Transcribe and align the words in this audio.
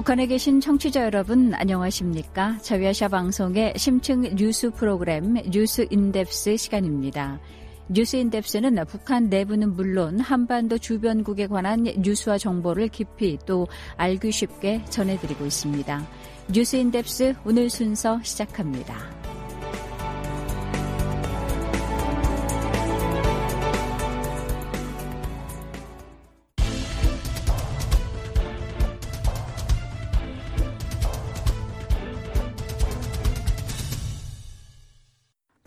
북한에 0.00 0.26
계신 0.26 0.62
청취자 0.62 1.04
여러분 1.04 1.52
안녕하십니까? 1.52 2.56
자유아시아 2.62 3.08
방송의 3.08 3.74
심층 3.76 4.22
뉴스 4.34 4.70
프로그램 4.70 5.34
뉴스 5.50 5.86
in-depth 5.90 6.56
시간입니다. 6.56 7.38
뉴스 7.86 8.16
in-depth는 8.16 8.82
북한 8.86 9.28
내부는 9.28 9.74
물론 9.74 10.18
한반도 10.18 10.78
주변국에 10.78 11.48
관한 11.48 11.82
뉴스와 11.82 12.38
정보를 12.38 12.88
깊이 12.88 13.38
또 13.44 13.68
알기 13.98 14.32
쉽게 14.32 14.82
전해드리고 14.88 15.44
있습니다. 15.44 16.08
뉴스 16.50 16.76
in-depth 16.76 17.34
오늘 17.44 17.68
순서 17.68 18.18
시작합니다. 18.22 18.96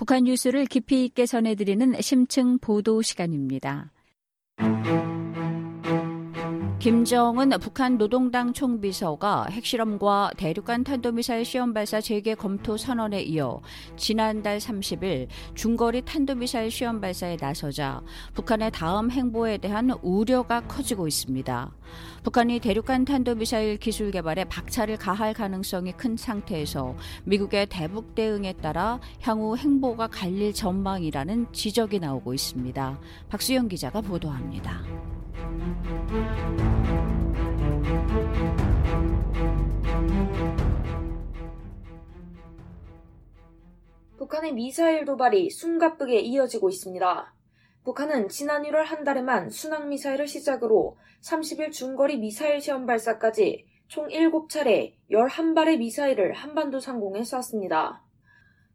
북한 0.03 0.25
뉴스를 0.25 0.65
깊이 0.65 1.05
있게 1.05 1.25
전해드리는 1.25 2.01
심층 2.01 2.57
보도 2.59 3.01
시간입니다. 3.01 3.93
김정은 6.83 7.51
북한 7.61 7.97
노동당 7.97 8.51
총비서가 8.51 9.45
핵실험과 9.49 10.31
대륙간 10.35 10.83
탄도미사일 10.83 11.45
시험 11.45 11.73
발사 11.73 12.01
재개 12.01 12.35
검토 12.35 12.75
선언에 12.75 13.21
이어 13.21 13.61
지난달 13.95 14.57
30일 14.57 15.29
중거리 15.55 16.01
탄도미사일 16.01 16.69
시험 16.69 16.99
발사에 16.99 17.37
나서자 17.39 18.01
북한의 18.33 18.71
다음 18.71 19.11
행보에 19.11 19.59
대한 19.59 19.91
우려가 20.01 20.59
커지고 20.59 21.07
있습니다. 21.07 21.71
북한이 22.23 22.59
대륙간 22.59 23.05
탄도미사일 23.05 23.77
기술 23.77 24.11
개발에 24.11 24.43
박차를 24.43 24.97
가할 24.97 25.33
가능성이 25.33 25.93
큰 25.93 26.17
상태에서 26.17 26.97
미국의 27.23 27.67
대북 27.67 28.13
대응에 28.13 28.51
따라 28.61 28.99
향후 29.21 29.55
행보가 29.55 30.07
갈릴 30.07 30.53
전망이라는 30.53 31.47
지적이 31.53 31.99
나오고 31.99 32.33
있습니다. 32.33 32.99
박수영 33.29 33.69
기자가 33.69 34.01
보도합니다. 34.01 34.83
북한의 44.17 44.53
미사일 44.53 45.03
도발이 45.03 45.49
숨가쁘게 45.49 46.21
이어지고 46.21 46.69
있습니다. 46.69 47.33
북한은 47.83 48.29
지난 48.29 48.63
1월 48.63 48.83
한 48.83 49.03
달에만 49.03 49.49
순항미사일을 49.49 50.27
시작으로 50.27 50.97
30일 51.21 51.71
중거리 51.73 52.17
미사일 52.17 52.61
시험 52.61 52.85
발사까지 52.85 53.65
총 53.87 54.07
7차례 54.07 54.95
11발의 55.11 55.77
미사일을 55.77 56.33
한반도 56.33 56.79
상공에 56.79 57.23
쐈습니다. 57.23 58.01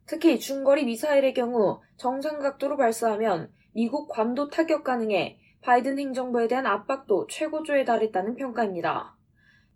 특히 0.05 0.39
중거리 0.39 0.85
미사일의 0.85 1.33
경우 1.33 1.81
정상 1.97 2.39
각도로 2.39 2.77
발사하면 2.77 3.51
미국 3.73 4.07
괌도 4.09 4.49
타격 4.49 4.83
가능해 4.83 5.39
바이든 5.61 5.99
행정부에 5.99 6.47
대한 6.47 6.65
압박도 6.65 7.27
최고조에 7.27 7.85
달했다는 7.85 8.35
평가입니다. 8.35 9.15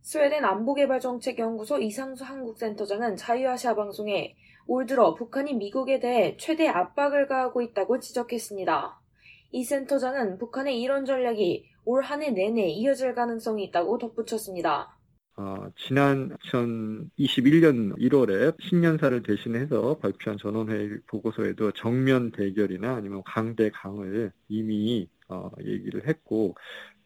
스웨덴 0.01 0.45
안보개발정책연구소 0.45 1.79
이상수 1.79 2.23
한국센터장은 2.25 3.15
자유아시아 3.15 3.75
방송에 3.75 4.35
올 4.67 4.85
들어 4.85 5.13
북한이 5.15 5.53
미국에 5.55 5.99
대해 5.99 6.37
최대 6.37 6.67
압박을 6.67 7.27
가하고 7.27 7.61
있다고 7.61 7.99
지적했습니다. 7.99 9.01
이 9.51 9.63
센터장은 9.63 10.37
북한의 10.39 10.81
이런 10.81 11.05
전략이 11.05 11.65
올 11.85 12.03
한 12.03 12.21
해 12.21 12.31
내내 12.31 12.67
이어질 12.69 13.15
가능성이 13.15 13.65
있다고 13.65 13.97
덧붙였습니다. 13.97 14.97
어, 15.35 15.55
지난 15.77 16.29
2021년 17.17 17.97
1월에 17.97 18.55
신년사를 18.61 19.23
대신해서 19.23 19.97
발표한 19.97 20.37
전원회의 20.37 20.99
보고서에도 21.07 21.71
정면 21.71 22.31
대결이나 22.31 22.95
아니면 22.95 23.23
강대 23.25 23.71
강을 23.71 24.31
이미 24.47 25.09
어, 25.33 25.51
얘기를 25.63 26.07
했고 26.07 26.55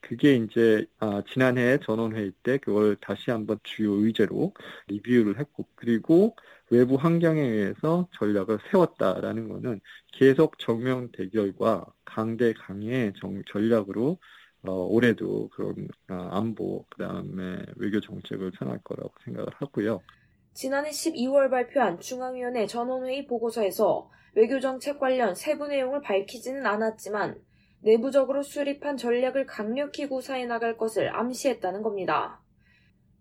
그게 0.02 0.36
이제 0.36 0.86
아, 1.00 1.24
지난해 1.28 1.80
전원회의 1.80 2.32
때 2.44 2.58
그걸 2.58 2.96
다시 2.98 3.32
한번 3.32 3.60
주요 3.64 3.94
의제로 3.94 4.54
리뷰를 4.88 5.40
했고 5.40 5.66
그리고 5.76 6.36
외부 6.70 6.96
환경에 6.96 7.42
의해서 7.42 8.08
전략을 8.14 8.60
세웠다라는 8.72 9.50
것은 9.50 9.82
계속 10.14 10.60
정면 10.60 11.12
대결과 11.12 11.86
강대 12.06 12.54
강의 12.54 13.14
정, 13.20 13.42
전략으로 13.52 14.18
어, 14.64 14.72
올해도 14.72 15.50
그런 15.50 15.88
어, 16.10 16.30
안보 16.32 16.86
그다음에 16.90 17.58
외교 17.78 18.00
정책을 18.02 18.52
펴날 18.52 18.80
거라고 18.84 19.14
생각을 19.24 19.48
하고요. 19.56 20.02
지난해 20.54 20.90
12월 20.90 21.50
발표한 21.50 22.00
중앙위원회 22.00 22.66
전원회의 22.66 23.28
보고서에서 23.28 24.10
외교정책 24.34 25.00
관련 25.00 25.36
세부 25.36 25.68
내용을 25.68 26.02
밝히지는 26.02 26.66
않았지만 26.66 27.40
내부적으로 27.82 28.44
수립한 28.44 28.98
전략을 28.98 29.46
강력히 29.46 30.08
구사해 30.08 30.46
나갈 30.46 30.78
것을 30.78 31.16
암시했다는 31.16 31.82
겁니다. 31.84 32.42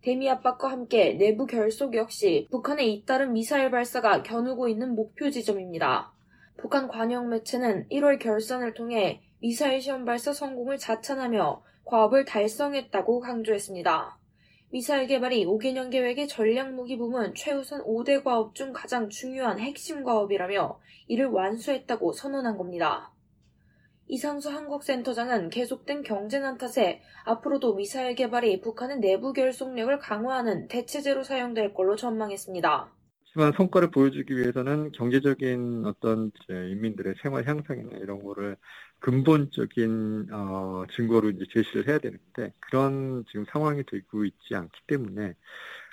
대미 0.03 0.31
압박과 0.31 0.71
함께 0.71 1.15
내부 1.15 1.47
결속 1.47 1.95
역시 1.95 2.47
북한의 2.51 2.93
잇따른 2.95 3.33
미사일 3.33 3.71
발사가 3.71 4.23
겨누고 4.23 4.69
있는 4.69 4.95
목표 4.95 5.31
지점입니다. 5.31 6.13
북한 6.57 6.89
관영 6.89 7.29
매체는 7.29 7.89
1월 7.91 8.19
결산을 8.19 8.75
통해 8.75 9.21
미사일 9.41 9.81
시험 9.81 10.05
발사 10.05 10.33
성공을 10.33 10.79
자찬하며 10.79 11.63
과업을 11.85 12.25
달성했다고 12.25 13.21
강조했습니다. 13.21 14.19
미사일 14.71 15.07
개발이 15.07 15.45
5개년 15.47 15.91
계획의 15.91 16.29
전략 16.29 16.73
무기 16.73 16.97
부문 16.97 17.35
최우선 17.35 17.83
5대 17.85 18.25
과업 18.25 18.55
중 18.55 18.73
가장 18.73 19.09
중요한 19.09 19.59
핵심 19.59 20.03
과업이라며 20.03 20.79
이를 21.09 21.27
완수했다고 21.27 22.13
선언한 22.13 22.57
겁니다. 22.57 23.13
이상수 24.09 24.51
한국센터장은 24.51 25.51
계속된 25.51 26.03
경제난 26.03 26.59
탓에 26.59 27.03
앞으로도 27.25 27.75
미사일 27.75 28.15
개발이 28.15 28.61
북한의 28.61 29.01
내부 29.01 29.33
결속력을 29.33 29.99
강화하는 29.99 30.69
대체제로 30.69 31.25
사용될 31.25 31.75
걸로 31.75 31.97
전망했습니다. 31.97 32.93
하지만 33.25 33.53
성과를 33.53 33.91
보여주기 33.91 34.37
위해서는 34.37 34.93
경제적인 34.93 35.85
어떤 35.85 36.31
인민들의 36.49 37.17
생활 37.21 37.47
향상이나 37.47 37.99
이런 37.99 38.23
거를 38.23 38.57
근본적인 39.01 40.29
어, 40.33 40.85
증거로 40.95 41.31
이제 41.31 41.45
제시를 41.53 41.87
해야 41.89 41.99
되는데 41.99 42.55
그런 42.61 43.25
지금 43.31 43.45
상황이 43.51 43.83
되고 43.85 44.25
있지 44.25 44.55
않기 44.55 44.81
때문에 44.87 45.35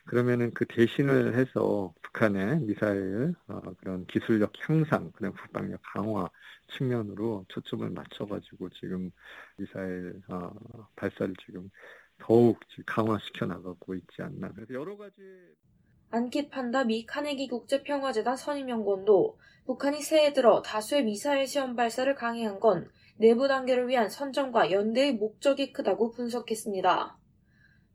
그러면은 0.05 0.51
그 0.53 0.65
대신을 0.65 1.35
해서 1.35 1.93
북한의 2.01 2.59
미사일 2.61 3.33
어, 3.47 3.61
그런 3.79 4.05
기술력 4.05 4.51
향상, 4.67 5.11
그다음 5.13 5.33
국방력 5.33 5.79
강화 5.81 6.29
측면으로 6.67 7.45
초점을 7.47 7.89
맞춰가지고 7.89 8.69
지금 8.69 9.11
미사일 9.57 10.21
어, 10.27 10.51
발사를 10.95 11.33
지금 11.45 11.69
더욱 12.19 12.59
강화시켜 12.85 13.45
나가고 13.45 13.95
있지 13.95 14.21
않나. 14.21 14.51
그래서 14.53 14.73
여러 14.73 14.97
가지 14.97 15.21
안킷 16.11 16.51
판다 16.51 16.83
미 16.83 17.05
카네기 17.05 17.47
국제평화재단 17.47 18.37
선임연구원도 18.37 19.39
북한이 19.65 20.01
새해 20.01 20.33
들어 20.33 20.61
다수의 20.61 21.05
미사일 21.05 21.47
시험 21.47 21.75
발사를 21.75 22.13
강행한 22.13 22.59
건 22.59 22.87
내부 23.17 23.47
단계를 23.47 23.87
위한 23.87 24.09
선정과 24.09 24.71
연대의 24.71 25.13
목적이 25.13 25.73
크다고 25.73 26.11
분석했습니다. 26.11 27.17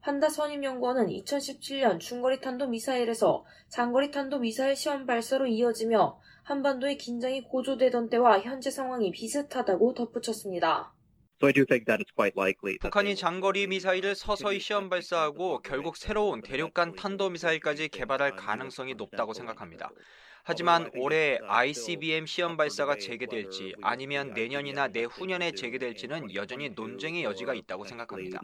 판다 0.01 0.29
선임연구원은 0.29 1.09
2017년 1.09 2.01
중거리 2.01 2.41
탄도 2.41 2.69
미사일에서 2.69 3.45
장거리 3.69 4.11
탄도 4.11 4.39
미사일 4.39 4.77
시험 4.77 5.07
발사로 5.07 5.47
이어지며 5.47 6.19
한반도의 6.45 6.97
긴장이 6.97 7.43
고조되던 7.43 8.09
때와 8.09 8.41
현재 8.41 8.71
상황이 8.71 9.11
비슷하다고 9.11 9.95
덧붙였습니다. 9.95 10.95
북한이 12.81 13.15
장거리 13.15 13.67
미사일을 13.67 14.15
서서히 14.15 14.59
시험 14.59 14.89
발사하고 14.89 15.61
결국 15.62 15.97
새로운 15.97 16.41
대륙간 16.41 16.97
탄도 16.97 17.31
미사일까지 17.31 17.89
개발할 17.89 18.35
가능성이 18.35 18.94
높다고 18.94 19.35
생각합니다. 19.35 19.91
하지만 20.43 20.91
올해 20.97 21.39
ICBM 21.47 22.25
시험 22.27 22.56
발사가 22.56 22.97
재개될지 22.97 23.75
아니면 23.83 24.33
내년이나 24.33 24.89
내후년에 24.89 25.53
재개될지는 25.53 26.35
여전히 26.35 26.71
논쟁의 26.71 27.23
여지가 27.23 27.53
있다고 27.55 27.85
생각합니다. 27.85 28.41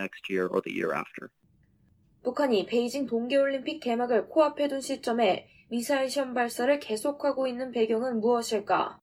북한이 2.24 2.64
베이징 2.64 3.04
동계올림픽 3.04 3.80
개막을 3.80 4.28
코앞에 4.28 4.68
둔 4.68 4.80
시점에 4.80 5.46
미사일 5.68 6.08
시험 6.08 6.32
발사를 6.32 6.80
계속하고 6.80 7.46
있는 7.46 7.70
배경은 7.70 8.20
무엇일까? 8.20 8.98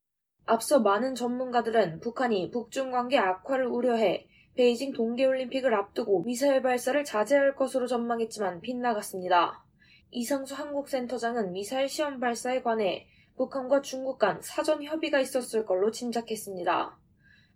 앞서 0.47 0.79
많은 0.79 1.13
전문가들은 1.13 2.00
북한이 2.00 2.50
북중 2.50 2.89
관계 2.89 3.19
악화를 3.19 3.68
우려해 3.68 4.27
베이징 4.56 4.94
동계올림픽을 4.94 5.71
앞두고 5.71 6.23
미사일 6.23 6.63
발사를 6.63 7.03
자제할 7.03 7.56
것으로 7.56 7.85
전망했지만 7.85 8.59
빗나갔습니다. 8.62 9.63
이상수 10.09 10.56
한국센터장은 10.56 11.51
미사일 11.53 11.88
시험 11.89 12.19
발사에 12.19 12.63
관해 12.63 13.07
북한과 13.38 13.81
중국 13.81 14.18
간 14.18 14.41
사전 14.41 14.83
협의가 14.83 15.19
있었을 15.19 15.65
걸로 15.68 15.91
짐작했습니다. 15.91 16.97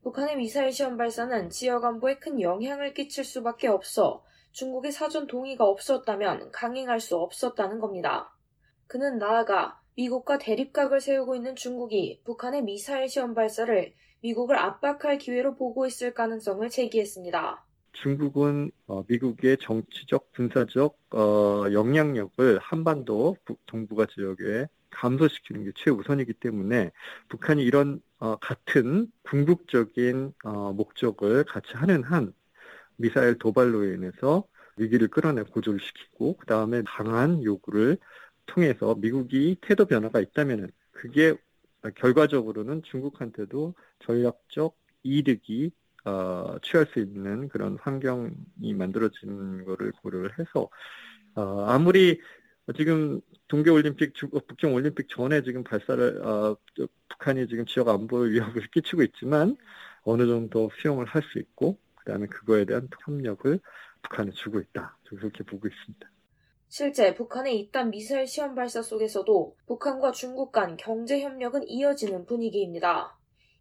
북한의 0.04 0.38
미사일 0.38 0.72
시험 0.72 0.96
발사는 0.96 1.50
지역 1.50 1.86
안보에 1.86 2.20
큰 2.20 2.40
영향을 2.40 2.94
끼칠 2.94 3.26
수밖에 3.26 3.68
없어 3.68 4.24
중국의 4.56 4.94
사전 4.94 5.28
동의가 5.28 5.66
없었다면 5.66 6.52
강행할 6.54 7.02
수 7.02 7.18
없었다는 7.18 7.80
겁니다. 7.80 8.34
그는 8.88 9.18
나아가 9.18 9.82
미국과 9.98 10.38
대립각을 10.38 11.02
세우고 11.02 11.36
있는 11.36 11.58
중국이 11.58 12.22
북한의 12.24 12.64
미사일 12.64 13.10
시험 13.10 13.34
발사를 13.34 13.94
미국을 14.22 14.58
압박할 14.58 15.18
기회로 15.18 15.56
보고 15.56 15.86
있을 15.86 16.14
가능성을 16.14 16.70
제기했습니다. 16.70 17.66
중국은 17.92 18.72
어, 18.88 19.04
미국의 19.10 19.58
정치적, 19.60 20.32
군사적 20.32 20.98
어, 21.12 21.66
영향력을 21.74 22.58
한반도 22.60 23.36
동북아 23.66 24.06
지역에 24.06 24.68
감소시키는 24.90 25.66
게 25.66 25.72
최우선이기 25.76 26.32
때문에 26.32 26.92
북한이 27.28 27.62
이런 27.62 28.02
어, 28.20 28.38
같은 28.38 29.12
궁극적인 29.24 30.34
어, 30.46 30.72
목적을 30.72 31.44
같이 31.44 31.74
하는 31.74 32.04
한 32.04 32.34
미사일 32.98 33.38
도발로 33.38 33.84
인해서 33.86 34.46
위기를 34.78 35.08
끌어내 35.08 35.44
고조를 35.44 35.80
시키고 35.80 36.38
그 36.38 36.46
다음에 36.46 36.82
강한 36.86 37.44
요구를 37.44 37.98
통해서 38.46 38.96
미국이 38.96 39.58
태도 39.62 39.86
변화가 39.86 40.20
있다면은 40.22 40.70
그게 40.92 41.36
결과적으로는 41.96 42.84
중국한테도 42.84 43.76
전략적 44.00 44.76
이득이 45.04 45.72
어, 46.06 46.58
취할 46.62 46.86
수 46.88 47.00
있는 47.00 47.48
그런 47.50 47.78
환경이 47.82 48.74
만들어지는 48.76 49.66
것을 49.66 49.92
고려를 50.02 50.38
해서 50.40 50.70
어, 51.36 51.66
아무리 51.68 52.20
지금 52.78 53.22
동계올림픽, 53.48 54.14
어, 54.34 54.40
북경올림픽 54.48 55.08
전에 55.10 55.44
지금 55.44 55.64
발사를 55.64 56.26
어, 56.26 56.58
북한이 57.10 57.48
지금 57.48 57.66
지역 57.66 57.90
안보에 57.90 58.32
위협을 58.32 58.68
끼치고 58.72 59.04
있지만 59.04 59.58
어느 60.04 60.28
정도 60.28 60.70
수용을 60.80 61.06
할 61.06 61.24
수 61.24 61.40
있고 61.40 61.80
그다음에 62.06 62.28
그거에 62.28 62.66
대한 62.66 62.88
협력을 63.04 63.60
북한에 64.04 64.32
주고 64.32 64.60
있다. 64.60 64.98
그렇게 65.04 65.44
보고 65.44 65.68
있습니다. 65.68 66.10
실제 66.68 67.14
북한의 67.16 67.60
이딴 67.60 67.90
미사일 67.90 68.28
시험 68.28 68.56
발사 68.56 68.82
속에서도 68.82 69.56
북한과 69.66 70.12
중국 70.12 70.52
간 70.52 70.78
경제 70.78 71.22
협력은 71.22 71.68
이어지는 71.68 72.26
분위기입니다. 72.26 73.18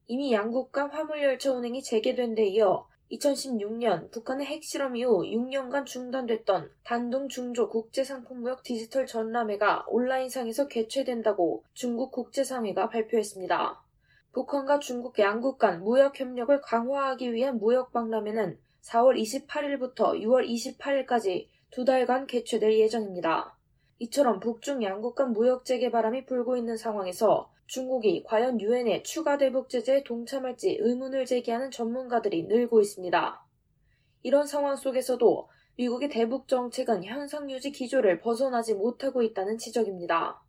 이미 0.06 0.32
양국 0.32 0.72
간 0.72 0.90
화물열차 0.90 1.52
운행이 1.52 1.82
재개된 1.82 2.34
데 2.34 2.46
이어 2.46 2.86
2016년 3.12 4.10
북한의 4.10 4.46
핵실험 4.46 4.96
이후 4.96 5.22
6년간 5.22 5.86
중단됐던 5.86 6.70
단둥 6.82 7.28
중조 7.28 7.68
국제상품무역 7.68 8.62
디지털 8.62 9.06
전람회가 9.06 9.84
온라인상에서 9.88 10.68
개최된다고 10.68 11.62
중국 11.72 12.10
국제상회가 12.10 12.88
발표했습니다. 12.88 13.83
북한과 14.34 14.80
중국 14.80 15.16
양국 15.20 15.58
간 15.58 15.84
무역 15.84 16.18
협력을 16.18 16.60
강화하기 16.60 17.32
위한 17.32 17.58
무역 17.58 17.92
박람회는 17.92 18.58
4월 18.82 19.16
28일부터 19.16 20.20
6월 20.20 20.44
28일까지 20.76 21.46
두 21.70 21.84
달간 21.84 22.26
개최될 22.26 22.76
예정입니다. 22.80 23.56
이처럼 24.00 24.40
북중 24.40 24.82
양국 24.82 25.14
간 25.14 25.32
무역 25.32 25.64
재개 25.64 25.92
바람이 25.92 26.26
불고 26.26 26.56
있는 26.56 26.76
상황에서 26.76 27.52
중국이 27.66 28.24
과연 28.24 28.60
유엔의 28.60 29.04
추가 29.04 29.38
대북 29.38 29.68
제재에 29.68 30.02
동참할지 30.02 30.78
의문을 30.80 31.26
제기하는 31.26 31.70
전문가들이 31.70 32.48
늘고 32.48 32.80
있습니다. 32.80 33.40
이런 34.24 34.46
상황 34.48 34.74
속에서도 34.74 35.48
미국의 35.76 36.08
대북 36.08 36.48
정책은 36.48 37.04
현상 37.04 37.48
유지 37.52 37.70
기조를 37.70 38.18
벗어나지 38.18 38.74
못하고 38.74 39.22
있다는 39.22 39.58
지적입니다. 39.58 40.42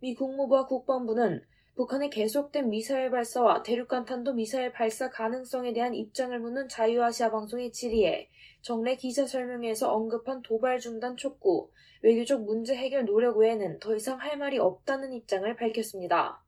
미 0.00 0.14
국무부와 0.14 0.66
국방부는 0.66 1.42
북한의 1.76 2.10
계속된 2.10 2.70
미사일 2.70 3.10
발사와 3.10 3.64
대륙간 3.64 4.04
탄도 4.04 4.34
미사일 4.34 4.70
발사 4.70 5.10
가능성에 5.10 5.72
대한 5.72 5.92
입장을 5.92 6.38
묻는 6.38 6.68
자유아시아 6.68 7.32
방송의 7.32 7.72
질의에 7.72 8.28
정례 8.62 8.94
기자 8.94 9.26
설명회에서 9.26 9.92
언급한 9.92 10.42
도발 10.42 10.78
중단 10.78 11.16
촉구, 11.16 11.72
외교적 12.02 12.44
문제 12.44 12.76
해결 12.76 13.06
노력 13.06 13.38
외에는 13.38 13.80
더 13.80 13.96
이상 13.96 14.20
할 14.20 14.38
말이 14.38 14.56
없다는 14.58 15.12
입장을 15.12 15.52
밝혔습니다. 15.56 16.40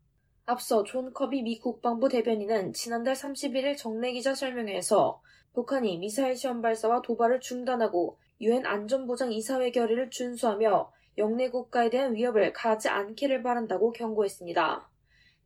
앞서 0.45 0.85
존 0.85 1.13
커비 1.13 1.43
미 1.43 1.59
국방부 1.59 2.09
대변인은 2.09 2.73
지난달 2.73 3.15
31일 3.15 3.77
정례 3.77 4.13
기자 4.13 4.33
설명회에서 4.33 5.21
북한이 5.55 5.99
미사일 5.99 6.37
시험 6.37 6.63
발사와 6.63 7.03
도발을 7.03 7.41
중단하고 7.41 8.17
유엔 8.41 8.65
안전보장 8.65 9.33
이사회 9.33 9.73
결의를 9.73 10.11
준수하며 10.11 10.93
역내 11.19 11.51
국가에 11.51 11.91
대한 11.91 12.15
위협을 12.15 12.53
가하지 12.53 12.89
않기를 12.89 13.43
바란다고 13.43 13.91
경고했습니다. 13.91 14.89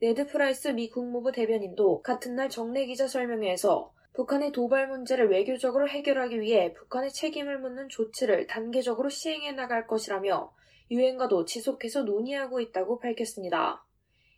네드 0.02 0.28
프라이스 0.28 0.68
미 0.68 0.88
국무부 0.88 1.30
대변인도 1.30 2.00
같은 2.00 2.34
날 2.34 2.48
정례 2.48 2.86
기자 2.86 3.06
설명회에서 3.06 3.92
북한의 4.14 4.50
도발 4.50 4.88
문제를 4.88 5.28
외교적으로 5.28 5.90
해결하기 5.90 6.40
위해 6.40 6.72
북한의 6.72 7.12
책임을 7.12 7.58
묻는 7.58 7.90
조치를 7.90 8.46
단계적으로 8.46 9.10
시행해 9.10 9.52
나갈 9.52 9.86
것이라며 9.86 10.54
유엔과도 10.90 11.44
지속해서 11.44 12.04
논의하고 12.04 12.60
있다고 12.60 12.98
밝혔습니다. 12.98 13.84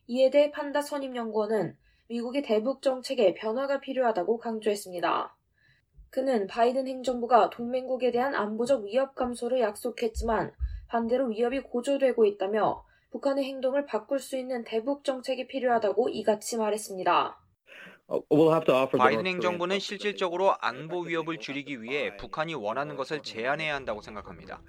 이에 0.09 0.31
대해 0.31 0.51
판다 0.51 0.83
선임연구원은 0.83 1.77
미국의 2.09 2.43
대북 2.43 2.83
정책에 2.83 3.33
변화가 3.35 3.79
필요하다고 3.79 4.39
강조했습니다. 4.39 5.37
그는 6.11 6.49
바이든 6.49 6.89
행정부가 6.89 7.51
동맹국에 7.51 8.11
대한 8.11 8.35
안보적 8.35 8.83
위협 8.83 9.15
감소를 9.15 9.61
약속했지만 9.61 10.53
반대로 10.89 11.29
위협이 11.29 11.61
고조되고 11.61 12.25
있다며 12.25 12.85
북한의 13.13 13.45
행동을 13.45 13.85
바꿀 13.85 14.19
수 14.19 14.39
있는 14.39 14.65
대북 14.65 15.05
정책이 15.05 15.47
필요하다고 15.47 16.09
이같이 16.09 16.57
말했습니다. 16.57 17.39
바이든 18.99 19.27
행정부는 19.27 19.79
실질적으로 19.79 20.55
안보 20.61 21.01
위협을 21.03 21.39
줄이기 21.39 21.83
위해 21.83 22.17
북한이 22.17 22.55
원하는 22.55 22.97
것을 22.97 23.23
제안해야 23.23 23.75
한다고 23.75 24.01
생각합니다. 24.03 24.63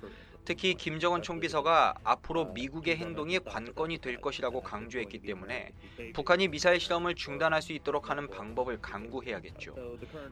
특히 0.45 0.73
김정은 0.75 1.21
총비서가 1.21 1.95
앞으로 2.03 2.51
미국의 2.51 2.97
행동이 2.97 3.39
관건이 3.39 3.99
될 3.99 4.19
것이라고 4.19 4.61
강조했기 4.61 5.19
때문에 5.19 5.71
북한이 6.13 6.49
미사일 6.49 6.81
실험을 6.81 7.15
중단할 7.15 7.61
수 7.61 7.71
있도록 7.71 8.09
하는 8.09 8.29
방법을 8.29 8.81
강구해야겠죠. 8.81 9.73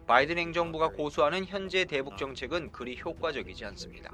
바이든 0.08 0.38
행정부가 0.38 0.90
고수하는 0.90 1.46
현재 1.46 1.86
대북 1.86 2.18
정책은 2.18 2.74
그리 2.74 3.00
효과적이지 3.00 3.64
않습니다. 3.66 4.12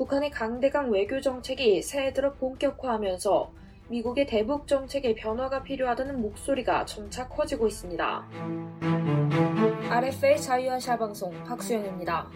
북한의 0.00 0.30
강대강 0.30 0.90
외교 0.92 1.20
정책이 1.20 1.82
새해 1.82 2.14
들어 2.14 2.32
본격화하면서 2.32 3.52
미국의 3.90 4.26
대북 4.26 4.66
정책에 4.66 5.14
변화가 5.14 5.62
필요하다는 5.62 6.22
목소리가 6.22 6.86
점차 6.86 7.28
커지고 7.28 7.66
있습니다. 7.66 8.26
RFA 9.90 10.40
자유아시아 10.40 10.96
방송 10.96 11.30
박수영입니다. 11.44 12.30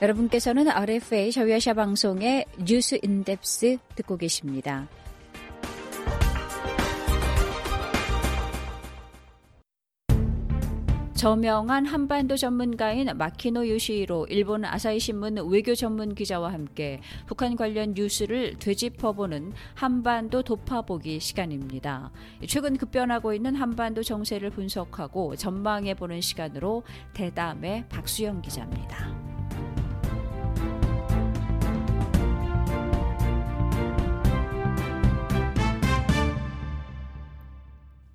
여러분께서는 0.00 0.70
RFA 0.70 1.30
자유아시아 1.30 1.74
방송의 1.74 2.46
뉴스 2.64 2.98
인덱스 3.02 3.76
듣고 3.96 4.16
계십니다. 4.16 4.88
저명한 11.20 11.84
한반도 11.84 12.34
전문가인 12.34 13.06
마키노 13.14 13.68
요시히로 13.68 14.28
일본 14.30 14.64
아사히 14.64 14.98
신문 14.98 15.36
외교 15.50 15.74
전문 15.74 16.14
기자와 16.14 16.50
함께 16.50 17.02
북한 17.26 17.56
관련 17.56 17.92
뉴스를 17.92 18.58
되짚어보는 18.58 19.52
한반도 19.74 20.40
도파보기 20.40 21.20
시간입니다. 21.20 22.10
최근 22.48 22.78
급변하고 22.78 23.34
있는 23.34 23.54
한반도 23.54 24.02
정세를 24.02 24.48
분석하고 24.48 25.36
전망해보는 25.36 26.22
시간으로 26.22 26.84
대담의 27.12 27.90
박수영 27.90 28.40
기자입니다. 28.40 29.29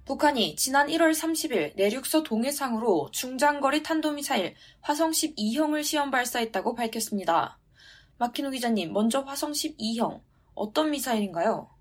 북한이 0.06 0.56
지난 0.56 0.86
1월 0.86 1.14
30일 1.14 1.76
내륙서 1.76 2.22
동해상으로 2.22 3.10
중장거리 3.12 3.82
탄도미사일 3.82 4.54
화성 4.82 5.10
12형을 5.10 5.84
시험 5.84 6.12
발사했다고 6.12 6.76
밝혔습니다. 6.76 7.58
마키노 8.20 8.52
기자님, 8.52 8.94
먼저 8.94 9.22
화성 9.22 9.54
12형 9.54 10.22
어떤 10.54 10.92
미사일인가요? 10.92 11.72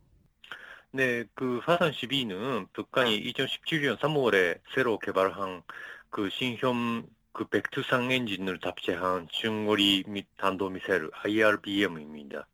네, 0.93 1.25
그 1.35 1.61
화성 1.65 1.91
12는 1.91 2.73
북한이 2.73 3.31
2017년 3.31 3.99
3월에 3.99 4.59
새로 4.75 4.99
개발한 4.99 5.63
그 6.09 6.31
신형 6.31 7.07
그 7.33 7.45
백투상 7.49 8.11
엔진을 8.11 8.59
탑재한 8.61 9.29
중거리 9.33 10.05
및 10.07 10.27
단도미사일 10.39 11.11
IRBM입니다. 11.13 12.47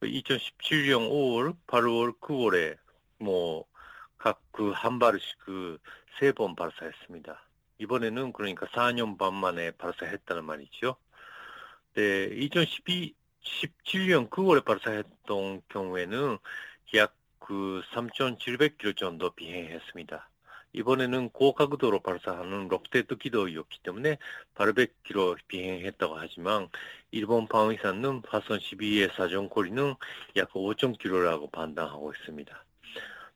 2017년 0.00 1.10
5월, 1.10 1.56
8월, 1.66 2.20
9월에 2.20 2.76
뭐 3.18 3.64
각 4.22 4.40
그 4.52 4.72
한 4.72 4.98
발씩 4.98 5.38
그 5.40 5.78
세 6.20 6.32
번 6.32 6.54
발사했습니다. 6.56 7.40
이번에는 7.78 8.32
그러니까 8.32 8.66
4년 8.66 9.18
반 9.18 9.34
만에 9.34 9.70
발사했다는 9.72 10.44
말이죠. 10.44 10.96
네, 11.94 12.24
2012, 12.26 13.14
17년 13.42 14.30
9월에 14.30 14.64
발사했던 14.64 15.62
경우에는 15.68 16.38
약 16.94 17.14
그 17.44 17.82
3,700km 17.92 18.96
정도 18.96 19.30
비행했습니다. 19.30 20.28
이번에는 20.74 21.30
고각도로 21.30 22.00
발사하는 22.00 22.68
록테트 22.68 23.16
기도였기 23.18 23.80
때문에 23.82 24.16
800km 24.54 25.38
비행했다고 25.48 26.16
하지만 26.16 26.68
일본 27.10 27.46
방위사는 27.48 28.22
화성 28.26 28.58
12의 28.58 29.12
사정 29.14 29.48
거리는 29.48 29.94
약 30.36 30.50
5.km라고 30.52 31.50
판단하고 31.50 32.12
있습니다. 32.12 32.64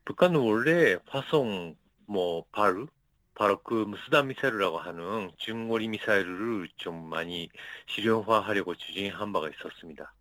북한은 0.06 0.40
원래 0.40 0.96
화성 1.08 1.74
뭐 2.06 2.44
바로 2.52 2.86
바로 3.34 3.60
그 3.62 3.74
무스다 3.74 4.22
미사일이라고 4.22 4.78
하는 4.78 5.30
중거리 5.36 5.88
미사일을 5.88 6.68
좀 6.76 7.10
많이 7.10 7.50
실용화하려고 7.86 8.76
추진한 8.76 9.32
바가 9.32 9.50
있었습니다. 9.50 10.14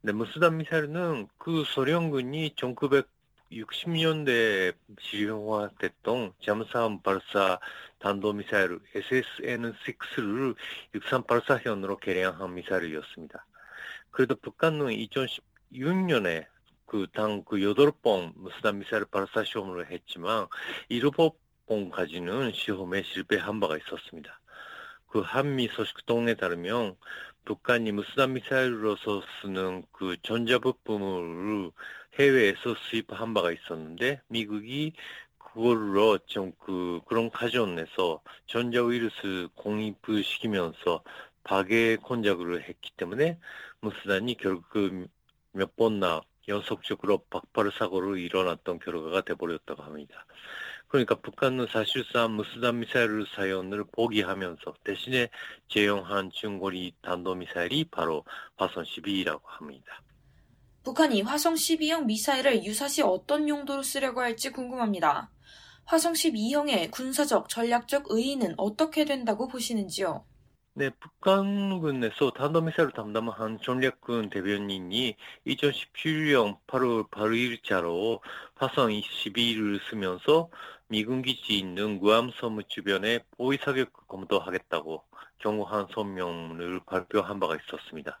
근데 0.00 0.12
무스다 0.12 0.50
미사일은 0.50 1.28
그 1.38 1.64
소련군이 1.64 2.54
1900 2.56 3.08
60년대 3.52 4.74
실용화됐던 4.98 6.32
잠수함 6.42 7.00
발사 7.02 7.60
단도미사일 8.00 8.80
SSN-6를 8.94 10.56
육산 10.94 11.22
발사형으로 11.22 11.98
개량한 11.98 12.52
미사일이었습니다. 12.54 13.46
그래도 14.10 14.34
북한은 14.34 14.86
2016년에 14.88 16.46
그당그 16.86 17.62
여덟 17.62 17.90
번 17.90 18.32
무수단 18.36 18.78
미사일 18.78 19.04
발사 19.06 19.44
시험을 19.44 19.90
했지만 19.90 20.46
일곱 20.88 21.40
번까지는 21.66 22.52
시험에 22.52 23.02
실패한 23.02 23.60
바가 23.60 23.76
있었습니다. 23.78 24.40
그 25.08 25.20
한미 25.20 25.68
소식통에 25.68 26.34
따르면 26.34 26.96
북한이 27.44 27.92
무수단 27.92 28.32
미사일로서 28.34 29.22
쓰는 29.40 29.84
그 29.92 30.16
전자 30.22 30.58
부품을 30.58 31.70
해외에서 32.18 32.74
수입한 32.74 33.34
바가 33.34 33.52
있었는데 33.52 34.20
미국이 34.28 34.92
그걸로 35.38 36.18
좀 36.26 36.52
그 36.58 37.00
그런 37.06 37.30
가전에서 37.30 38.22
전자 38.46 38.82
우이루스 38.82 39.48
공입을 39.54 40.24
시키면서 40.24 41.02
박해 41.44 41.96
공작을 41.96 42.62
했기 42.68 42.90
때문에 42.96 43.38
무스단이 43.80 44.36
결국 44.36 44.68
그몇 44.70 45.76
번나 45.76 46.22
연속적으로 46.48 47.18
박발 47.30 47.70
사고로 47.72 48.16
일어났던 48.16 48.78
결과가 48.78 49.22
돼버렸다고 49.22 49.82
합니다. 49.82 50.26
그러니까 50.88 51.16
북한은 51.16 51.66
사실상 51.72 52.36
무스단 52.36 52.80
미사일 52.80 53.26
사연을 53.34 53.84
포기하면서 53.90 54.74
대신에 54.84 55.28
제용한 55.68 56.30
중거리 56.32 56.94
단도미사일이 57.02 57.86
바로 57.90 58.24
화성 58.56 58.84
12라고 58.84 59.40
합니다. 59.44 60.02
북한이 60.84 61.22
화성 61.22 61.54
12형 61.54 62.04
미사일을 62.04 62.64
유사시 62.64 63.02
어떤 63.02 63.48
용도로 63.48 63.82
쓰려고 63.82 64.20
할지 64.20 64.50
궁금합니다. 64.50 65.30
화성 65.86 66.12
12형의 66.12 66.90
군사적, 66.90 67.48
전략적 67.48 68.04
의의는 68.08 68.54
어떻게 68.56 69.04
된다고 69.04 69.48
보시는지요? 69.48 70.24
네, 70.76 70.90
북한군에서 70.90 72.32
단도미사일 72.32 72.90
담당한 72.90 73.60
전략군 73.62 74.30
대변인이 74.30 75.16
2017년 75.46 76.58
8월 76.66 77.08
8일자로 77.10 78.18
화성 78.56 78.88
12를 78.88 79.78
쓰면서 79.88 80.50
미군 80.88 81.22
기지 81.22 81.60
있는 81.60 82.00
구암 82.00 82.32
섬 82.32 82.60
주변에 82.66 83.20
보위 83.36 83.56
사격 83.58 83.92
검토하겠다고 84.08 85.04
경고한 85.38 85.86
성명을 85.94 86.80
발표한 86.86 87.38
바가 87.38 87.54
있었습니다. 87.54 88.20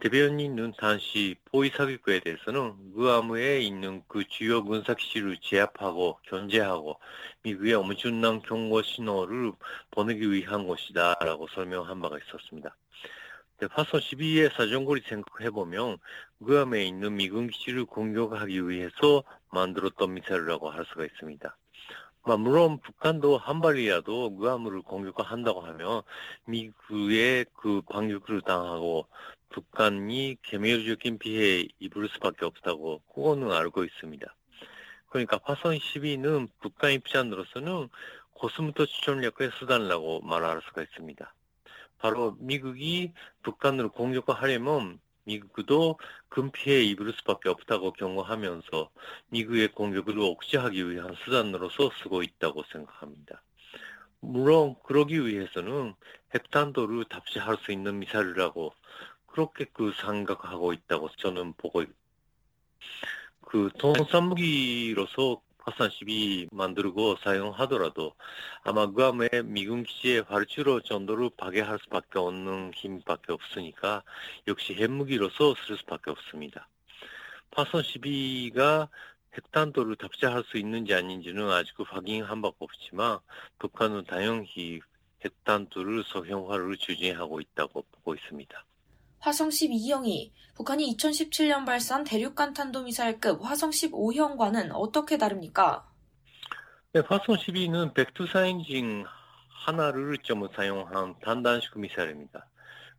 대변인은 0.00 0.74
당시 0.78 1.34
포위 1.46 1.70
사격에 1.70 2.20
대해서는 2.20 2.94
그암에 2.94 3.58
있는 3.58 4.02
그 4.06 4.22
주요 4.28 4.62
군사기지를 4.62 5.38
제압하고 5.42 6.20
견제하고 6.28 7.00
미국의 7.42 7.74
엄청난 7.74 8.40
경고 8.40 8.80
신호를 8.80 9.52
보내기 9.90 10.30
위한 10.30 10.68
것이다라고 10.68 11.48
설명한 11.48 12.00
바가 12.00 12.16
있었습니다. 12.18 12.76
화성 13.70 13.98
12의 13.98 14.52
사정거리 14.54 15.00
생각해보면 15.00 15.98
그암에 16.46 16.84
있는 16.84 17.16
미군 17.16 17.48
기지를 17.48 17.84
공격하기 17.84 18.68
위해서 18.68 19.24
만들었던 19.50 20.14
미사일이라고 20.14 20.70
할 20.70 20.84
수가 20.84 21.06
있습니다. 21.06 21.56
물론 22.36 22.78
북한도 22.80 23.38
한 23.38 23.60
발이라도 23.60 24.36
그암을 24.36 24.82
공격한다고 24.82 25.62
하면 25.62 26.02
미국의 26.44 27.46
그 27.54 27.80
반격을 27.88 28.42
당하고 28.42 29.06
북한이 29.50 30.36
개멸적인 30.42 31.18
피해 31.18 31.66
입을 31.78 32.08
수밖에 32.08 32.44
없다고 32.44 33.02
그거는 33.14 33.52
알고 33.52 33.84
있습니다. 33.84 34.34
그러니까 35.08 35.40
화성 35.42 35.74
12는 35.74 36.48
북한 36.60 36.92
입장으로서는 36.92 37.88
고스모토 38.32 38.86
추천력의 38.86 39.50
수단이라고 39.58 40.20
말할 40.20 40.60
수가 40.66 40.82
있습니다. 40.82 41.34
바로 41.98 42.36
미국이 42.38 43.12
북한을 43.42 43.88
공격하려면 43.88 45.00
미국도 45.24 45.98
금 46.28 46.50
피해 46.50 46.82
입을 46.82 47.12
수밖에 47.18 47.48
없다고 47.48 47.92
경고하면서 47.92 48.90
미국의 49.28 49.72
공격을 49.72 50.18
억제하기 50.18 50.90
위한 50.90 51.14
수단으로서 51.24 51.90
쓰고 52.02 52.22
있다고 52.22 52.64
생각합니다. 52.72 53.42
물론 54.20 54.74
그러기 54.84 55.26
위해서는 55.26 55.94
핵탄도를 56.34 57.04
답시할 57.04 57.56
수 57.58 57.72
있는 57.72 57.98
미사일이라고 57.98 58.72
그렇게 59.28 59.64
그 59.72 59.92
생각하고 59.92 60.72
있다고 60.72 61.10
저는 61.16 61.54
보고 61.54 61.84
그 63.42 63.70
통상무기로서 63.78 65.40
화산 65.58 65.90
12 65.90 66.48
만들고 66.50 67.16
사용하더라도 67.16 68.14
아마 68.62 68.90
그 68.90 69.04
암에 69.04 69.28
미군 69.44 69.84
기지의 69.84 70.22
활주로 70.22 70.80
정도를 70.80 71.30
파괴할 71.36 71.78
수밖에 71.84 72.18
없는 72.18 72.72
힘밖에 72.74 73.32
없으니까 73.32 74.02
역시 74.46 74.74
핵무기로서 74.74 75.54
쓸 75.66 75.76
수밖에 75.76 76.10
없습니다. 76.10 76.68
화산 77.52 77.82
12가 77.82 78.88
핵탄도를 79.34 79.96
답시할 79.96 80.42
수 80.44 80.56
있는지 80.56 80.94
아닌지는 80.94 81.50
아직 81.50 81.74
확인한 81.78 82.40
바가 82.40 82.56
없지만 82.60 83.18
북한은 83.58 84.04
당연히 84.04 84.80
핵탄두를 85.24 86.04
소형화를 86.04 86.76
추진하고 86.76 87.40
있다고 87.40 87.84
보고 87.92 88.14
있습니다. 88.14 88.64
화성 89.20 89.48
12형이 89.48 90.30
북한이 90.54 90.96
2017년 90.96 91.64
발사한 91.66 92.04
대륙간 92.04 92.52
탄도미사일급 92.54 93.44
화성 93.44 93.70
15형과는 93.70 94.70
어떻게 94.72 95.18
다릅니까? 95.18 95.88
네, 96.92 97.02
화성 97.06 97.36
12는 97.36 97.94
백투사 97.94 98.46
엔진 98.46 99.04
하나를 99.48 100.18
좀 100.18 100.48
사용한 100.54 101.16
단단식 101.20 101.78
미사일입니다. 101.78 102.46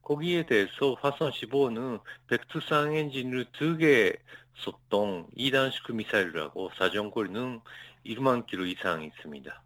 거기에 0.03 0.45
대해서 0.45 0.95
화성 1.01 1.31
15는 1.31 2.01
백투상 2.27 2.95
엔진을 2.95 3.45
두개 3.53 4.13
썼던 4.57 5.27
2단식 5.37 5.93
미사일이라고 5.93 6.71
사정거리는 6.77 7.61
1만 8.05 8.45
킬로 8.45 8.65
이상 8.65 9.03
있습니다. 9.03 9.63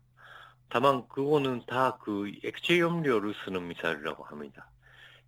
다만 0.70 1.08
그거는 1.08 1.66
다 1.68 1.98
그 2.02 2.32
액체 2.44 2.80
염료를 2.80 3.34
쓰는 3.46 3.68
미사일이라고 3.68 4.24
합니다. 4.24 4.70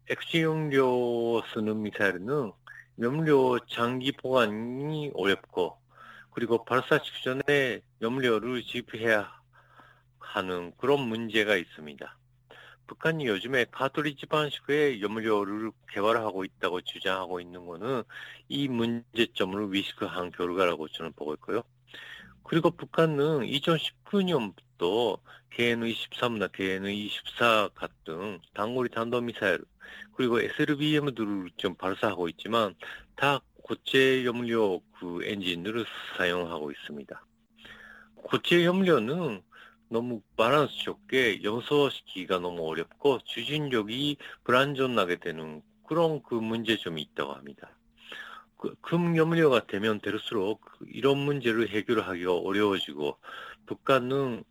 액시용료 0.07 1.41
쓰는 1.51 1.81
미사일은 1.81 2.51
염료 2.99 3.57
장기 3.65 4.11
보관이 4.11 5.11
어렵고 5.15 5.77
그리고 6.29 6.63
발사 6.63 7.01
직전에 7.01 7.81
염료를 8.01 8.61
지급해야 8.63 9.31
하는 10.19 10.73
그런 10.77 11.01
문제가 11.07 11.55
있습니다. 11.55 12.17
북한이 12.85 13.25
요즘에 13.25 13.65
카톨리지 13.71 14.27
방식의 14.27 15.01
염료를 15.01 15.71
개발하고 15.89 16.45
있다고 16.45 16.81
주장하고 16.81 17.39
있는 17.39 17.65
것은 17.65 18.03
이 18.47 18.67
문제점을 18.67 19.73
위식한 19.73 20.29
결과라고 20.31 20.87
저는 20.89 21.13
보고 21.13 21.33
있고요. 21.33 21.63
그리고 22.43 22.69
북한은 22.69 23.39
2019년부터 23.39 25.19
KN-23나 25.49 26.51
KN-24 26.51 27.73
같은 27.73 28.39
단거리 28.53 28.89
단도미사일 28.89 29.63
그리고 30.15 30.39
SLBM들을 30.39 31.51
좀 31.57 31.75
발사하고 31.75 32.29
있지만 32.29 32.75
다 33.15 33.41
고체 33.63 34.23
염료 34.25 34.79
그 34.99 35.21
엔진을 35.23 35.85
사용하고 36.17 36.71
있습니다. 36.71 37.25
고체 38.15 38.65
염료는 38.65 39.41
너무 39.89 40.21
바란스 40.35 40.77
좋게 40.83 41.43
염소시키기가 41.43 42.39
너무 42.39 42.67
어렵고 42.67 43.19
추진력이 43.25 44.17
불안전하게 44.43 45.17
되는 45.17 45.61
그런 45.85 46.23
그 46.23 46.35
문제점이 46.35 47.01
있다고 47.01 47.33
합니다. 47.33 47.69
그 48.57 48.73
금염료가 48.81 49.67
되면 49.67 49.99
될수록 49.99 50.65
이런 50.87 51.17
문제를 51.19 51.69
해결하기가 51.69 52.35
어려워지고 52.35 53.17
북한은 53.67 54.43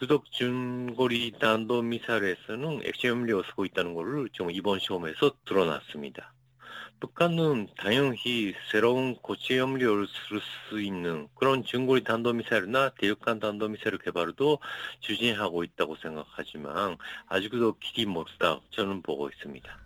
유독 0.00 0.30
중거리 0.32 1.32
단도미사일에서는 1.38 2.80
액체염료가 2.86 3.46
쓰고 3.50 3.66
있다는 3.66 3.92
것을 3.92 4.30
좀 4.32 4.50
이번 4.50 4.78
시험에서 4.78 5.32
드러났습니다. 5.44 6.32
북한은 6.98 7.68
당연히 7.76 8.54
새로운 8.70 9.14
고체 9.16 9.58
염료를 9.58 10.06
쓸 10.06 10.40
수 10.40 10.80
있는 10.80 11.28
그런 11.34 11.62
중거리 11.62 12.04
탄도미사일이나 12.04 12.90
대륙간 12.98 13.38
탄도미사일 13.38 13.98
개발도 13.98 14.60
추진하고 15.00 15.62
있다고 15.62 15.96
생각하지만 15.96 16.96
아직도 17.26 17.78
길이 17.78 18.06
멀다 18.06 18.60
저는 18.70 19.02
보고 19.02 19.28
있습니다. 19.28 19.81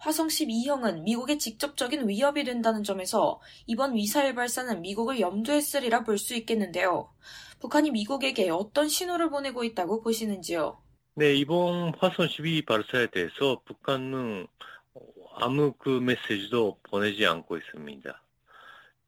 화성 0.00 0.28
12형은 0.28 1.02
미국의 1.02 1.38
직접적인 1.38 2.08
위협이 2.08 2.44
된다는 2.44 2.82
점에서 2.82 3.40
이번 3.66 3.94
미사일 3.94 4.34
발사는 4.34 4.80
미국을 4.80 5.20
염두에 5.20 5.60
쓰리라 5.60 6.04
볼 6.04 6.16
수 6.18 6.34
있겠는데요. 6.34 7.12
북한이 7.60 7.90
미국에게 7.90 8.48
어떤 8.50 8.88
신호를 8.88 9.28
보내고 9.30 9.62
있다고 9.64 10.02
보시는지요? 10.02 10.82
네, 11.14 11.34
이번 11.34 11.94
화성 11.98 12.28
12 12.28 12.62
발사에 12.64 13.08
대해서 13.08 13.60
북한은 13.66 14.46
아무 15.36 15.74
그 15.78 15.88
메시지도 15.90 16.78
보내지 16.90 17.26
않고 17.26 17.58
있습니다. 17.58 18.22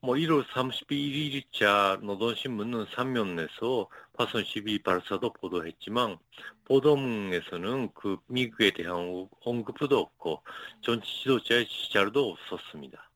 뭐 0.05 0.17
1월 0.17 0.45
31일자 0.49 2.01
노동신문은 2.03 2.87
3면에서 2.87 3.87
화성 4.17 4.43
12 4.43 4.81
발사도 4.81 5.33
보도했지만 5.33 6.19
보도문에서는 6.65 7.93
그 7.95 8.17
미국에 8.27 8.73
대한 8.73 9.29
언급도 9.45 9.97
없고 9.97 10.43
전체 10.81 11.07
지도자의 11.07 11.69
지자도 11.69 12.31
없었습니다. 12.31 13.11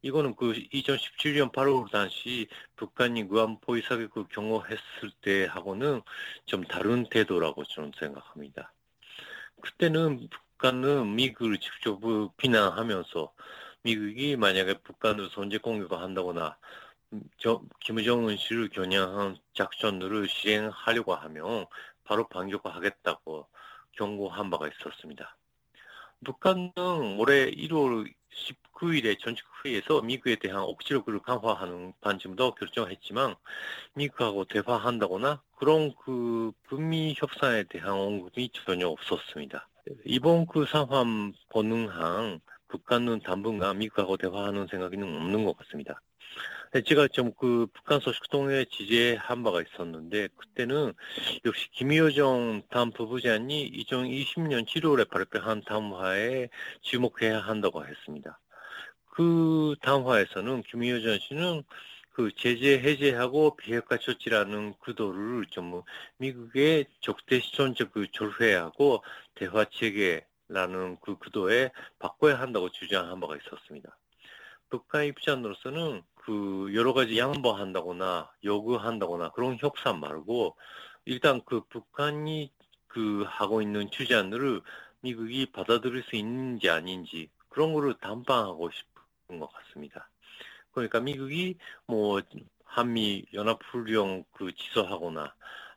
이거는 0.00 0.34
그 0.34 0.54
2017년 0.54 1.52
8월 1.52 1.90
당시 1.90 2.48
북한이 2.76 3.28
구안 3.28 3.60
포위 3.60 3.82
사격을 3.82 4.24
경호했을 4.30 5.10
때하고는 5.20 6.00
좀 6.46 6.64
다른 6.64 7.04
태도라고 7.04 7.64
저는 7.64 7.92
생각합니다. 7.98 8.72
그때는 9.60 10.26
북한은 10.30 11.16
미국을 11.16 11.58
직접 11.58 12.00
비난하면서 12.38 13.30
미국이 13.84 14.36
만약에 14.36 14.78
북한을 14.78 15.28
선제 15.34 15.58
공격을 15.58 15.98
한다거나 15.98 16.56
저, 17.36 17.60
김정은 17.80 18.38
씨를 18.38 18.70
겨냥한 18.70 19.36
작전들을 19.52 20.26
시행하려고 20.26 21.14
하면 21.14 21.66
바로 22.04 22.26
반격하겠다고 22.28 23.46
경고한 23.92 24.48
바가 24.48 24.68
있었습니다. 24.68 25.36
북한은 26.24 26.72
올해 27.18 27.50
1월 27.50 28.10
19일에 28.32 29.20
전직 29.20 29.44
회의에서 29.62 30.00
미국에 30.00 30.36
대한 30.36 30.62
억지력을 30.62 31.18
강화하는 31.20 31.92
반쯤도 32.00 32.54
결정했지만 32.54 33.36
미국하고 33.92 34.46
대화한다거나 34.46 35.42
그런 35.56 35.94
그 36.02 36.52
북미 36.68 37.14
협상에 37.18 37.64
대한 37.64 37.90
언급이 37.90 38.48
전혀 38.64 38.88
없었습니다. 38.88 39.68
이번 40.06 40.46
그 40.46 40.64
상황 40.64 41.34
번능한 41.50 42.40
북한은 42.74 43.20
당분간 43.20 43.78
미국하고 43.78 44.16
대화하는 44.16 44.66
생각이 44.66 44.96
없는 44.96 45.44
것 45.44 45.56
같습니다. 45.58 46.00
제가 46.84 47.06
좀 47.06 47.32
그 47.38 47.68
북한 47.72 48.00
소식통에 48.00 48.64
지지한 48.64 49.44
바가 49.44 49.62
있었는데 49.62 50.26
그때는 50.36 50.92
역시 51.44 51.70
김여정 51.70 52.62
다음 52.68 52.90
부부장이 52.90 53.70
2020년 53.70 54.66
7월에 54.66 55.08
발표한 55.08 55.62
담화에 55.62 56.48
주목해야 56.80 57.38
한다고 57.38 57.86
했습니다. 57.86 58.40
그 59.10 59.76
담화에서는 59.82 60.64
김여정 60.64 61.16
씨는 61.20 61.62
그 62.10 62.32
제재 62.34 62.80
해제하고 62.80 63.54
비핵화 63.56 63.96
조치라는 63.96 64.74
구도를 64.80 65.46
좀 65.50 65.82
미국의 66.16 66.86
적대 67.00 67.38
시선적 67.38 67.92
그 67.92 68.08
졸회하고 68.10 69.04
대화 69.36 69.64
체계 69.64 70.26
라는 70.54 70.96
그 71.00 71.16
구도에 71.16 71.72
바꿔야 71.98 72.38
한다고 72.38 72.70
주장한 72.70 73.18
바가 73.18 73.36
있었습니다. 73.36 73.98
북한 74.70 75.04
입장으로서는 75.06 76.02
그 76.14 76.70
여러 76.74 76.92
가지 76.92 77.18
양보한다거나 77.18 78.30
요구한다거나 78.44 79.30
그런 79.30 79.58
협상 79.58 79.98
말고 79.98 80.56
일단 81.06 81.40
그 81.44 81.62
북한이 81.68 82.52
그 82.86 83.24
하고 83.26 83.62
있는 83.62 83.90
주장들을 83.90 84.62
미국이 85.00 85.46
받아들일 85.46 86.04
수 86.04 86.14
있는지 86.14 86.70
아닌지 86.70 87.28
그런 87.48 87.74
거를 87.74 87.94
담방하고 87.94 88.70
싶은 88.70 89.40
것 89.40 89.52
같습니다. 89.52 90.08
그러니까 90.70 91.00
미국이 91.00 91.58
뭐 91.86 92.22
한미 92.64 93.26
연합훈련 93.32 94.24
그 94.32 94.54
지소하거나 94.54 95.34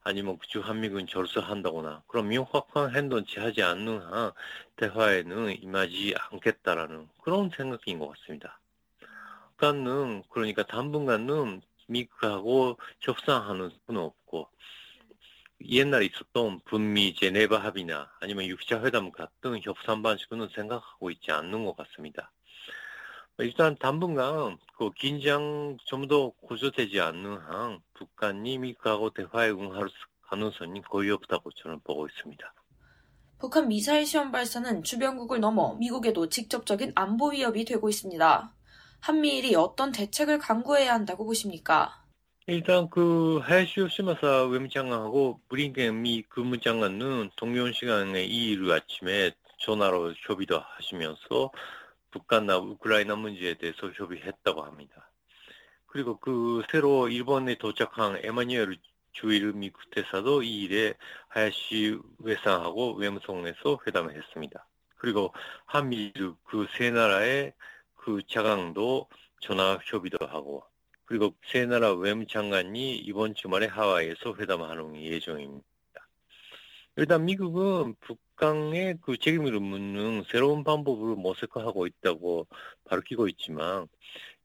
아니면 0.08 0.38
주 0.48 0.62
한미군 0.62 1.06
절수한다거나 1.06 2.02
그런 2.08 2.30
명확한 2.30 2.96
행동 2.96 3.26
취하지 3.26 3.62
않는 3.62 4.02
한 4.04 4.32
대화에는 4.78 5.62
임하지 5.62 6.16
않겠다라는 6.18 7.10
그런 7.22 7.50
생각인 7.50 8.00
것 8.00 8.08
같습니다. 8.16 8.58
북한은 9.58 10.24
그러니까 10.30 10.64
당분간은 10.64 11.62
미국하고 11.88 12.80
협상하는 13.02 13.70
수는 13.86 14.00
없고 14.00 14.48
옛날에 15.66 16.06
있었던 16.06 16.62
북미 16.64 17.14
제네바 17.14 17.58
합의나 17.58 18.10
아니면 18.22 18.46
육자 18.46 18.82
회담 18.86 19.12
같은 19.12 19.60
협상 19.62 20.04
방식은 20.04 20.48
생각하고 20.56 21.12
있지 21.12 21.34
않는 21.34 21.66
것 21.66 21.76
같습니다. 21.76 22.32
일단 23.40 23.76
당분간 23.78 24.58
그 24.78 24.92
긴장 24.94 25.78
좀 25.86 26.08
더 26.08 26.30
고조되지 26.42 27.00
않는 27.02 27.38
한 27.38 27.80
북한이 27.94 28.58
미국하고 28.60 29.10
대화에 29.12 29.50
응할 29.52 29.90
가능성이 30.24 30.82
거의 30.82 31.12
없다고 31.12 31.52
저는 31.52 31.80
보고 31.84 32.08
있습니다. 32.08 32.54
북한 33.40 33.68
미사일 33.68 34.06
시험 34.06 34.32
발사는 34.32 34.84
주변국을 34.84 35.40
넘어 35.40 35.76
미국에도 35.76 36.30
직접적인 36.30 36.94
안보 36.96 37.30
위협이 37.30 37.66
되고 37.66 37.88
있습니다. 37.90 38.54
한미일이 39.02 39.56
어떤 39.56 39.92
대책을 39.92 40.40
강구해야 40.40 40.94
한다고 40.94 41.26
보십니까? 41.26 42.04
일단 42.48 42.90
그 42.90 43.40
하야시 43.44 43.80
요시마사 43.82 44.46
외무장관하고 44.46 45.42
브링겐 45.50 46.02
미 46.02 46.24
국무장관은 46.24 47.32
동료 47.36 47.72
시간에 47.72 48.26
2일 48.28 48.72
아침에 48.72 49.32
전화로 49.60 50.14
협의도 50.26 50.60
하시면서 50.60 51.52
북한과 52.18 52.60
우크라이나 52.60 53.16
문제에 53.16 53.56
대해서 53.56 53.90
협의했다고 53.92 54.64
합니다. 54.64 55.10
그리고 55.86 56.18
그 56.20 56.64
새로 56.72 57.08
일본에 57.10 57.56
도착한 57.56 58.20
에마니엘 58.24 58.78
주일 59.14 59.54
미국 59.54 59.90
대사도 59.90 60.44
이 60.44 60.64
일에 60.64 60.94
하야시 61.30 61.98
외상하고 62.20 62.94
외무성에서 62.96 63.80
회담을 63.86 64.16
했습니다. 64.16 64.68
그리고 64.98 65.34
한미 65.66 66.14
그세 66.46 66.92
나라의 66.92 67.54
그 67.96 68.22
자강도 68.28 69.08
전화 69.40 69.80
협의도 69.84 70.26
하고 70.28 70.64
그리고 71.06 71.34
세 71.46 71.66
나라 71.66 71.94
외무장관이 71.94 72.98
이번 72.98 73.34
주말에 73.34 73.68
하와이에서 73.68 74.36
회담하는 74.38 74.96
예정입니다. 75.02 75.66
일단 76.98 77.26
미국은 77.26 77.96
북 78.02 78.20
한의 78.46 78.98
그 79.02 79.18
책임을 79.18 79.54
묻는 79.60 80.24
새로운 80.30 80.64
방법을 80.64 81.16
모색하고 81.16 81.88
있다고 81.88 82.48
밝히고 82.86 83.28
있지만 83.30 83.88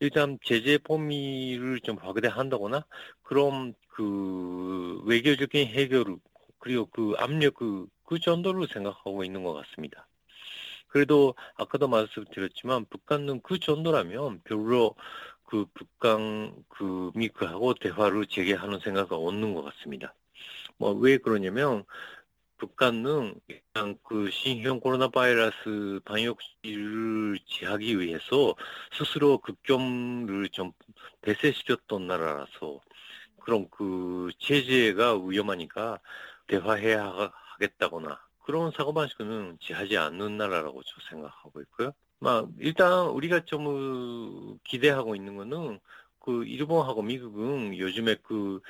일단 0.00 0.38
제재 0.44 0.78
범위를 0.78 1.80
좀 1.80 1.98
확대한다거나 1.98 2.84
그럼 3.22 3.74
그 3.88 5.02
외교적인 5.06 5.68
해결 5.68 6.16
그리고 6.58 6.86
그 6.86 7.14
압력 7.18 7.54
그, 7.54 7.86
그 8.04 8.18
정도로 8.20 8.66
생각하고 8.66 9.24
있는 9.24 9.44
것 9.44 9.54
같습니다. 9.54 10.08
그래도 10.88 11.34
아까도 11.56 11.88
말씀드렸지만 11.88 12.86
북한은 12.86 13.40
그 13.42 13.58
정도라면 13.58 14.40
별로 14.44 14.94
그 15.44 15.66
북한 15.74 16.54
그 16.68 17.10
미국하고 17.14 17.74
대화를 17.74 18.26
재개하는 18.26 18.80
생각이 18.80 19.08
없는 19.14 19.54
것 19.54 19.62
같습니다. 19.62 20.14
뭐 20.78 20.92
왜 20.94 21.18
그러냐면 21.18 21.84
북한은 22.62 23.34
일단 23.48 23.98
그 24.04 24.30
신형 24.30 24.78
코로나 24.78 25.08
바이러스 25.08 25.98
방역을 26.04 27.38
지하기 27.44 27.98
위해서 27.98 28.54
스스로 28.92 29.38
극점을 29.38 30.48
좀 30.50 30.70
배세시켰던 31.22 32.06
나라라서 32.06 32.80
그런 33.40 33.68
그 33.68 34.30
체제가 34.38 35.18
위험하니까 35.18 35.98
대화해야 36.46 37.32
하겠다거나 37.56 38.20
그런 38.44 38.70
사고방식은 38.70 39.58
취하지 39.60 39.96
않는 39.96 40.36
나라라고 40.36 40.84
저 40.84 41.00
생각하고 41.10 41.60
있고요. 41.62 41.92
막 42.20 42.48
일단 42.60 43.08
우리가 43.08 43.44
좀 43.44 44.56
기대하고 44.62 45.16
있는 45.16 45.36
거는 45.36 45.80
그 46.20 46.44
일본하고 46.44 47.02
미국은 47.02 47.76
요즘에 47.76 48.14
그 48.22 48.60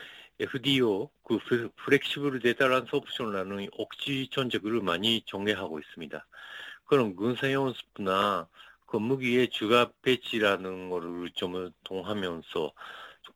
FDO 0.40 1.10
그 1.22 1.38
flexible 1.76 2.40
deterrent 2.40 2.86
option이라는 2.92 3.68
억지 3.78 4.28
전략을 4.30 4.80
많이 4.80 5.22
정례하고 5.26 5.78
있습니다. 5.78 6.26
그런 6.84 7.14
군사 7.16 7.50
연습나 7.50 8.48
그 8.86 8.96
무기의 8.98 9.48
추가 9.48 9.90
배치라는 10.02 10.90
거를 10.90 11.30
좀 11.34 11.70
통하면서 11.84 12.72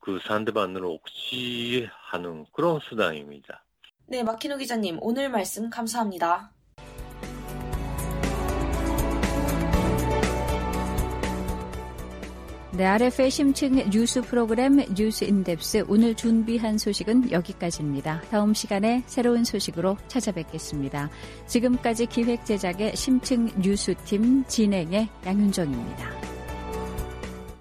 그 0.00 0.18
상대방을 0.22 0.84
억지하는 0.84 2.46
그런 2.52 2.80
수단입니다. 2.80 3.64
네, 4.06 4.22
마키노 4.22 4.58
기자님, 4.58 4.98
오늘 5.00 5.30
말씀 5.30 5.70
감사합니다. 5.70 6.55
네, 12.76 12.84
RF의 12.84 13.30
심층 13.30 13.76
뉴스 13.88 14.20
프로그램 14.20 14.76
뉴스 14.94 15.24
인덱스 15.24 15.86
오늘 15.88 16.14
준비한 16.14 16.76
소식은 16.76 17.32
여기까지입니다. 17.32 18.20
다음 18.30 18.52
시간에 18.52 19.02
새로운 19.06 19.44
소식으로 19.44 19.96
찾아뵙겠습니다. 20.08 21.08
지금까지 21.46 22.04
기획 22.04 22.44
제작의 22.44 22.94
심층 22.94 23.48
뉴스팀 23.62 24.44
진행의 24.44 25.08
양윤정입니다. 25.24 26.35